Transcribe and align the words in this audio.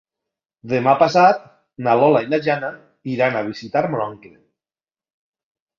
Demà 0.71 0.95
passat 1.01 1.43
na 1.87 1.95
Lola 2.01 2.23
i 2.27 2.31
na 2.33 2.41
Jana 2.49 2.73
iran 3.19 3.39
a 3.39 3.45
visitar 3.53 3.87
mon 3.93 4.07
oncle. 4.11 4.37